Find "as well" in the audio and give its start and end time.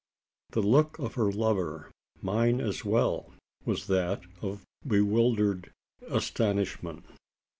2.59-3.35